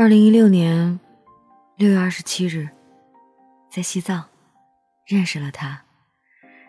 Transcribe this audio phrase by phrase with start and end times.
[0.00, 1.00] 二零一六年
[1.74, 2.68] 六月二十七日，
[3.68, 4.26] 在西藏
[5.04, 5.82] 认识了他。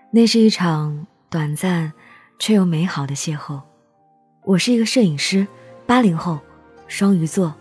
[0.09, 1.93] 那是一场短暂
[2.39, 3.61] 却又美好的邂逅。
[4.45, 5.45] 我是一个摄影师，
[5.85, 6.39] 八零后，
[6.87, 7.53] 双鱼座，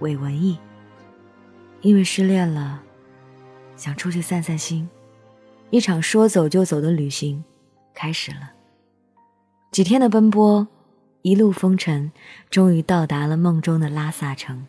[0.00, 0.58] 伪文艺。
[1.80, 2.82] 因为失恋了，
[3.76, 4.90] 想出去散散心，
[5.70, 7.44] 一场说走就走的旅行
[7.94, 8.50] 开始了。
[9.70, 10.66] 几天的奔波，
[11.22, 12.10] 一路风尘，
[12.50, 14.66] 终于到达了梦中的拉萨城。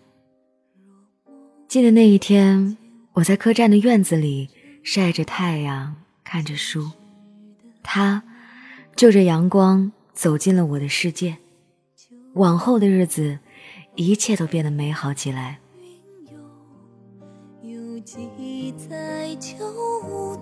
[1.68, 2.78] 记得那一天，
[3.14, 4.50] 我在客栈的院子里
[4.84, 6.92] 晒着太阳，看着书。
[7.84, 8.24] 他
[8.96, 11.38] 就着阳光走进了我的世界。
[12.34, 13.40] 往后的日子，
[13.96, 15.60] 一切都变得美好起来。
[18.06, 19.58] 记在秋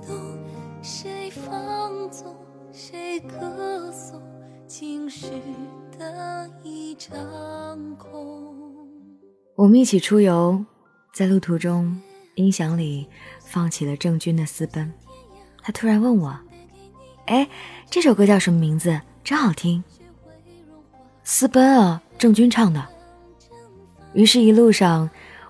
[0.05, 0.37] 冬，
[0.81, 2.35] 谁放纵，
[2.73, 4.21] 谁歌颂，
[4.67, 5.27] 晴时
[5.97, 7.15] 的一场
[7.95, 8.53] 空
[9.55, 10.65] 我们一起出游。
[11.13, 11.95] 在路途中，
[12.33, 13.07] 音响里
[13.39, 14.83] 放起了郑钧的《私奔》。
[15.61, 16.35] 他突然问我
[17.27, 17.47] ：“哎，
[17.87, 18.99] 这首歌叫什么名字？
[19.23, 19.83] 真好听。”
[21.23, 22.83] 私奔啊，郑钧唱的。
[24.15, 25.07] 于是，一路上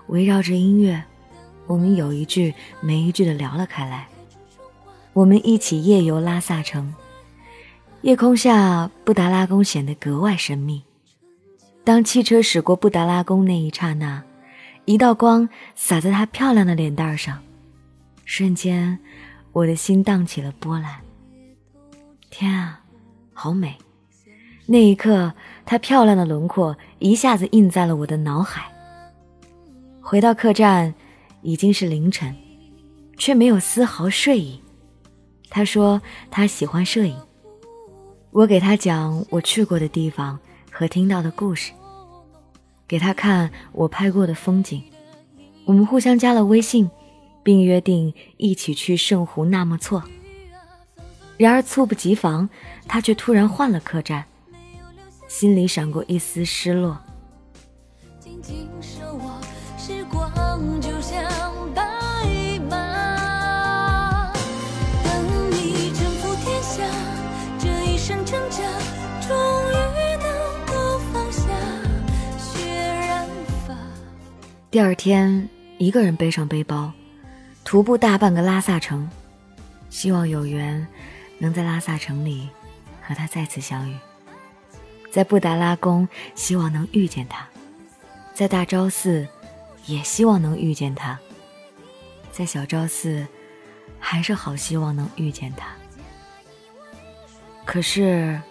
[0.08, 1.02] 围绕着音乐，
[1.66, 4.06] 我们有一句没一句的聊了开来。
[5.14, 6.92] 我们一起夜游拉萨城，
[8.02, 10.82] 夜空下布达拉宫显得格外神秘。
[11.82, 14.22] 当汽车驶过布达拉宫那一刹那。
[14.86, 17.42] 一道光洒在她漂亮的脸蛋上，
[18.24, 18.98] 瞬间，
[19.52, 21.00] 我的心荡起了波澜。
[22.30, 22.80] 天啊，
[23.32, 23.76] 好美！
[24.66, 25.32] 那一刻，
[25.64, 28.70] 她漂亮的轮廓一下子印在了我的脑海。
[30.02, 30.92] 回到客栈，
[31.40, 32.34] 已经是凌晨，
[33.16, 34.60] 却没有丝毫睡意。
[35.48, 37.16] 他说他喜欢摄影，
[38.32, 40.38] 我给他讲我去过的地方
[40.70, 41.72] 和听到的故事。
[42.86, 44.82] 给他看我拍过的风景，
[45.64, 46.90] 我们互相加了微信，
[47.42, 50.02] 并约定一起去圣湖纳木错。
[51.36, 52.48] 然而猝不及防，
[52.86, 54.24] 他却突然换了客栈，
[55.26, 57.00] 心里闪过一丝失落。
[74.74, 75.48] 第二天，
[75.78, 76.92] 一个人背上背包，
[77.62, 79.08] 徒步大半个拉萨城，
[79.88, 80.84] 希望有缘
[81.38, 82.48] 能在拉萨城里
[83.00, 83.94] 和他再次相遇。
[85.12, 87.44] 在布达拉宫，希望能遇见他；
[88.34, 89.28] 在大昭寺，
[89.86, 91.16] 也希望能遇见他；
[92.32, 93.24] 在小昭寺，
[94.00, 95.68] 还是好希望能遇见他。
[97.64, 98.42] 可是，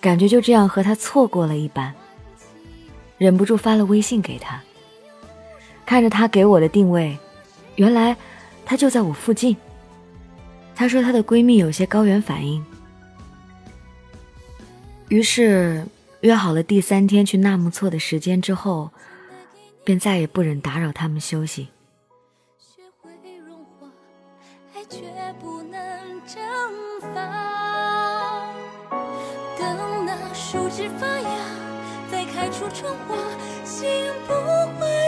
[0.00, 1.94] 感觉就这样和他错过了一般，
[3.18, 4.60] 忍不住发了微信给他。
[5.86, 7.18] 看着他给我的定位，
[7.76, 8.16] 原来
[8.64, 9.56] 他就在我附近。
[10.76, 12.64] 她说她的闺蜜有些高原反应，
[15.08, 15.86] 于是
[16.22, 18.90] 约好了第三天去纳木错的时间之后，
[19.84, 21.68] 便再也不忍打扰他们休息。
[29.56, 31.30] 等那树枝发芽，
[32.10, 33.16] 再开出春花，
[33.64, 33.88] 心
[34.26, 34.32] 不
[34.80, 35.03] 会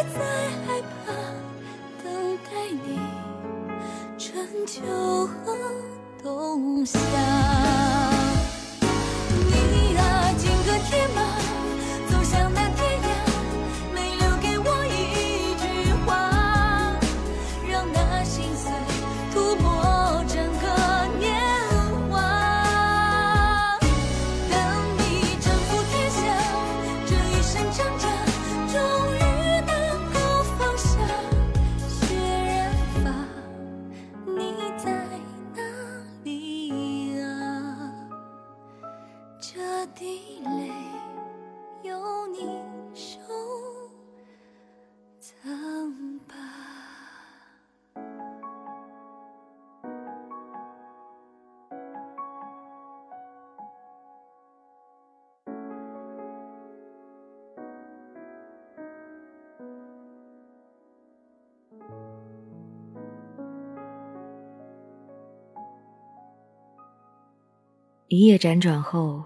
[68.08, 69.24] 一夜辗转后，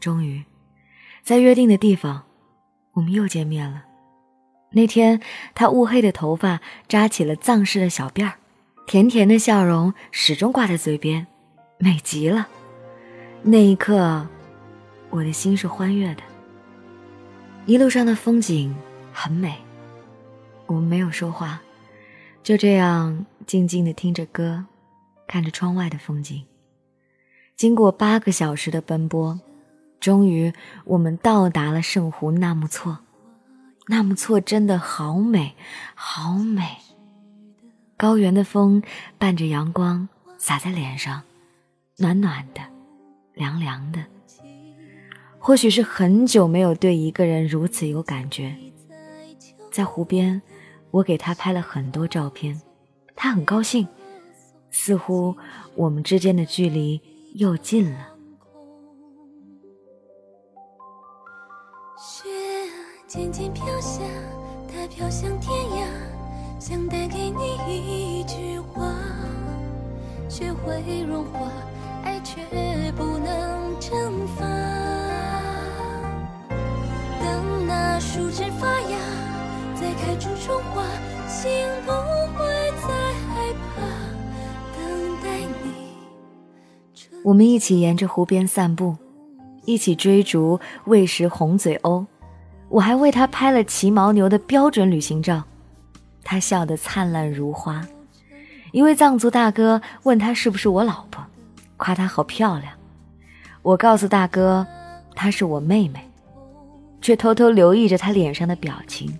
[0.00, 0.42] 终于，
[1.22, 2.24] 在约定的地方，
[2.92, 3.84] 我们又见面了。
[4.70, 5.20] 那天，
[5.54, 8.34] 他乌黑的头发扎起了藏式的小辫儿，
[8.86, 11.26] 甜甜的笑容始终挂在嘴边，
[11.76, 12.48] 美极了。
[13.42, 14.26] 那一刻，
[15.10, 16.22] 我的心是欢悦的。
[17.66, 18.74] 一路上的风景
[19.12, 19.54] 很美，
[20.64, 21.60] 我们没有说话，
[22.42, 24.64] 就这样静静的听着歌，
[25.28, 26.42] 看着窗外的风景。
[27.56, 29.38] 经过八个小时的奔波，
[30.00, 30.52] 终于
[30.84, 32.98] 我们到达了圣湖纳木错。
[33.86, 35.54] 纳木错真的好美，
[35.94, 36.62] 好美。
[37.96, 38.82] 高原的风
[39.18, 41.22] 伴着阳光洒在脸上，
[41.98, 42.60] 暖暖的，
[43.34, 44.04] 凉凉的。
[45.38, 48.56] 或许是很久没有对一个人如此有感觉。
[49.70, 50.42] 在湖边，
[50.90, 52.60] 我给他拍了很多照片，
[53.14, 53.86] 他很高兴，
[54.70, 55.36] 似乎
[55.76, 57.00] 我们之间的距离
[57.34, 57.98] 又近了。
[61.98, 62.28] 雪
[63.08, 64.04] 渐渐飘下，
[64.68, 65.84] 它飘向天涯，
[66.60, 68.94] 想带给你一句话：
[70.28, 71.50] 雪会融化，
[72.04, 72.40] 爱却
[72.92, 74.44] 不能蒸发。
[77.18, 78.96] 等那树枝发芽，
[79.74, 80.84] 再开出春花，
[81.26, 81.50] 心
[81.84, 81.90] 不
[82.38, 82.53] 会
[87.24, 88.94] 我们一起沿着湖边散步，
[89.64, 92.04] 一起追逐喂食红嘴鸥。
[92.68, 95.42] 我还为他拍了骑牦牛的标准旅行照，
[96.22, 97.82] 他笑得灿烂如花。
[98.72, 101.24] 一位藏族大哥问他是不是我老婆，
[101.78, 102.74] 夸她好漂亮。
[103.62, 104.66] 我告诉大哥，
[105.14, 106.06] 她是我妹妹，
[107.00, 109.18] 却偷偷留意着他脸上的表情，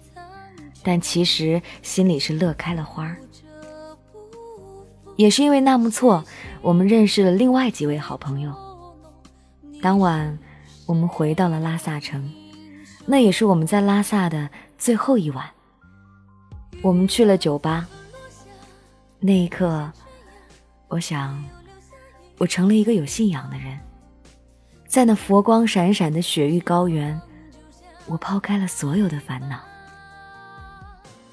[0.83, 3.17] 但其实心里是乐开了花。
[5.17, 6.25] 也是因为纳木错，
[6.65, 8.51] 我们认识了另外几位好朋友。
[9.83, 10.39] 当晚，
[10.87, 12.33] 我们回到了拉萨城。
[13.05, 15.45] 那也是我们在拉萨的最后一晚。
[16.81, 17.87] 我们去了酒吧。
[19.21, 19.93] 那一刻，
[20.89, 21.45] 我想，
[22.39, 23.79] 我成了一个有信仰的人。
[24.87, 27.21] 在那佛光闪闪的雪域高原，
[28.07, 29.61] 我抛开了所有的烦恼。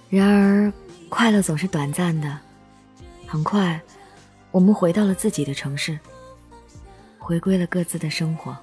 [0.10, 0.74] 然而，
[1.08, 2.38] 快乐总是短暂的。
[3.26, 3.80] 很快，
[4.52, 5.98] 我们回到了自己的城市，
[7.18, 8.58] 回归了各自的生活。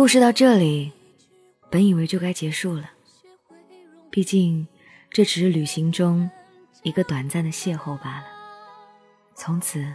[0.00, 0.92] 故事到这里，
[1.68, 2.88] 本以为就该结束了。
[4.08, 4.66] 毕竟，
[5.10, 6.30] 这只是旅行中
[6.82, 8.24] 一个短暂的邂逅罢了。
[9.34, 9.86] 从此，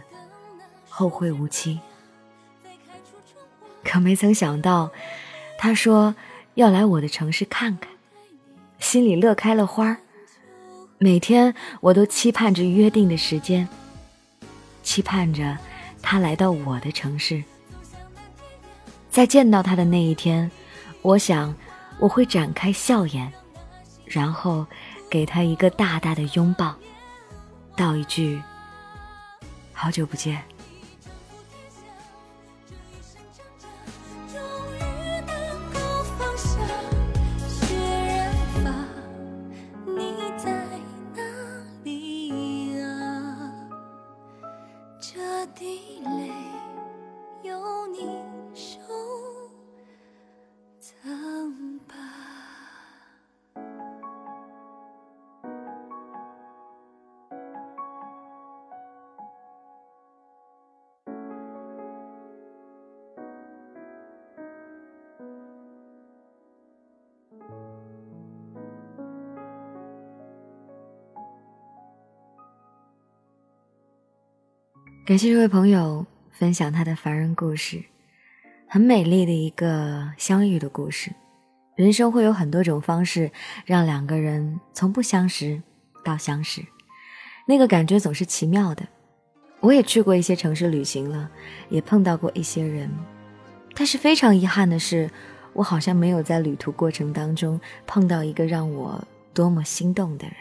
[0.88, 1.80] 后会无期。
[3.82, 4.92] 可没曾想到，
[5.58, 6.14] 他说
[6.54, 7.90] 要来我的城市看看，
[8.78, 9.96] 心里乐开了花儿。
[10.98, 13.68] 每天，我都期盼着约定的时间，
[14.84, 15.58] 期盼着
[16.00, 17.42] 他来到我的城市。
[19.16, 20.50] 在见到他的那一天，
[21.00, 21.56] 我想
[21.98, 23.32] 我会展开笑颜，
[24.04, 24.66] 然后
[25.08, 26.76] 给他一个大大的拥抱，
[27.74, 28.42] 道一句
[29.72, 30.42] “好久不见”。
[75.06, 77.80] 感谢这位朋友分享他的凡人故事，
[78.66, 81.12] 很美丽的一个相遇的故事。
[81.76, 83.30] 人生会有很多种方式
[83.64, 85.62] 让两个人从不相识
[86.04, 86.60] 到相识，
[87.46, 88.84] 那个感觉总是奇妙的。
[89.60, 91.30] 我也去过一些城市旅行了，
[91.68, 92.90] 也碰到过一些人，
[93.76, 95.08] 但是非常遗憾的是，
[95.52, 100.34] 我好像没有在旅途过程当中碰到一个让我多么心动的人。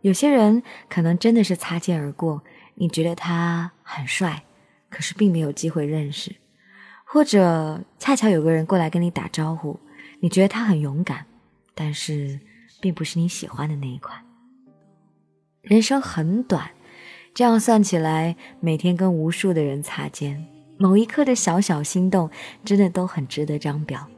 [0.00, 2.42] 有些人可能真的是擦肩而过。
[2.80, 4.44] 你觉得他很帅，
[4.88, 6.36] 可是并没有机会认识，
[7.04, 9.80] 或者恰巧有个人过来跟你打招呼，
[10.20, 11.26] 你觉得他很勇敢，
[11.74, 12.38] 但是
[12.80, 14.24] 并不是你喜欢的那一款。
[15.60, 16.70] 人生很短，
[17.34, 20.46] 这样算起来，每天跟无数的人擦肩，
[20.78, 22.30] 某一刻的小小心动，
[22.64, 24.08] 真的都很值得张表。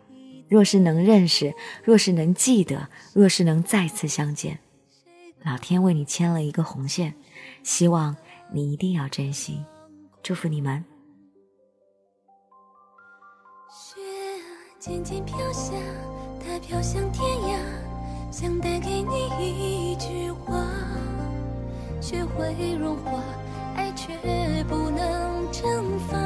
[0.51, 4.59] 若是能认识，若是能记得，若是能再次相见，
[5.43, 7.15] 老天为你牵了一个红线，
[7.63, 8.17] 希望
[8.53, 9.65] 你一定要珍惜。
[10.23, 10.85] 祝福你们。
[13.71, 14.01] 雪
[14.79, 15.75] 渐渐飘下，
[16.39, 17.59] 它飘向天涯，
[18.33, 20.67] 想带给你一句话。
[22.01, 23.23] 雪会融化，
[23.77, 24.15] 爱却
[24.65, 26.17] 不能蒸发。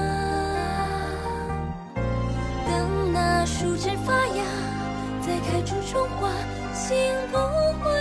[2.66, 4.44] 等那树枝发芽，
[5.20, 6.30] 再开出春花，
[6.72, 6.96] 心
[7.30, 7.36] 不
[7.82, 7.93] 会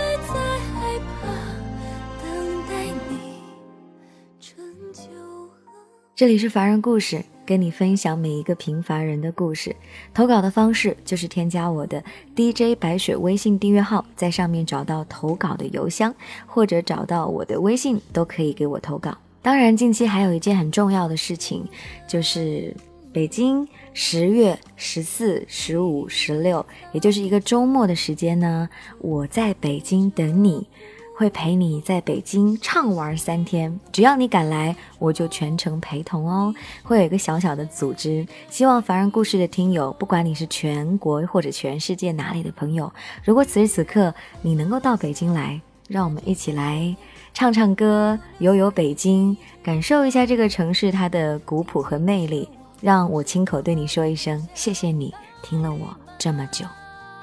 [6.16, 9.74] 这里是凡人故事，跟你分享每一个平凡人的故事。
[10.14, 12.00] 投稿的方式就是添加我的
[12.36, 16.14] DJ 白雪微信订阅号，在上面找到投稿的邮箱，
[16.46, 19.18] 或者找到我的微信，都可以给我投稿。
[19.42, 21.64] 当然，近期还有一件很重要的事情，
[22.06, 22.72] 就是。
[23.12, 28.68] 北京十月十四、十五、十六，也就是一个周末的时间呢，
[28.98, 30.66] 我在北京等你，
[31.16, 33.78] 会陪你在北京畅玩三天。
[33.92, 36.52] 只要你敢来，我就全程陪同哦。
[36.82, 42.92] 会有一个小小的组织，希望凡人故事的听友，不管你是全国或者全世界哪里的朋友，
[43.22, 46.94] 如果此时此刻你能够到北京来，让我们一起来
[47.32, 52.48] 唱唱歌、游游北京，感受一下这个城市它的古朴和魅力。
[52.80, 56.66] 让我亲口对你说一声谢谢你听了我这么久。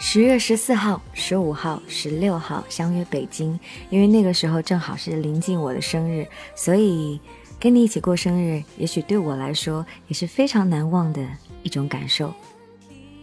[0.03, 3.58] 十月十四号、十五号、十六号相约北京，
[3.91, 7.20] 因为那个时候正好是临近我的生日，所以
[7.60, 11.22] 跟你一起过生日，也许对我来说也是非常难忘的
[11.62, 12.34] 一种感受。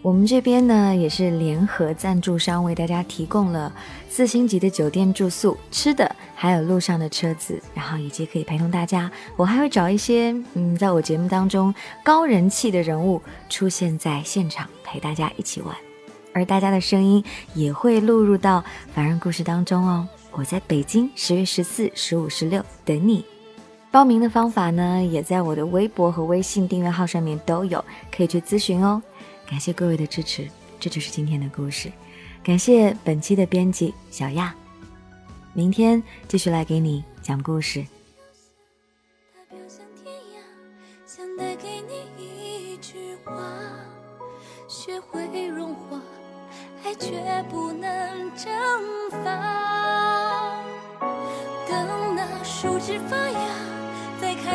[0.03, 3.75] 我们这边呢，也是联合赞助商为大家提供了
[4.09, 9.11] 四星级的酒店住宿、吃的，还有路上的车子，然后以及可以陪同大家。
[9.37, 13.21] 我还会找一些嗯，在我节目当中高人气的人物
[13.51, 15.77] 出现在现场陪大家一起玩，
[16.39, 18.65] 而大家的声音也会录入到
[18.95, 20.07] 凡人故事当中哦。
[20.31, 23.25] 我在北京十月十四、十五、十六等你。
[23.91, 29.03] 报名的方法呢，也在我的微博和微信订阅号上面都有，可以去咨询哦。
[29.51, 30.47] 感谢各位的支持，
[30.79, 31.91] 这就是今天的故事。
[32.45, 34.55] 感谢本期的编辑小亚，
[35.55, 37.85] 明天继续来给你讲故事。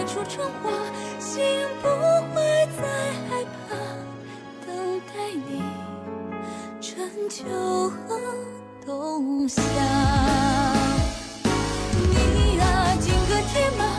[0.05, 0.69] 出窗花，
[1.17, 1.43] 心
[1.81, 1.88] 不
[2.36, 2.83] 会再
[3.29, 3.75] 害怕，
[4.65, 5.63] 等待你。
[6.81, 7.45] 春秋
[7.89, 8.19] 和
[8.86, 9.62] 冬夏。
[12.12, 13.92] 你啊，金戈铁马。